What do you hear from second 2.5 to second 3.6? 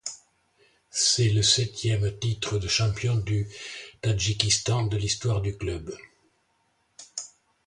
de champion du